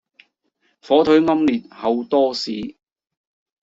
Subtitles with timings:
[0.81, 2.75] 火腿奄列厚多士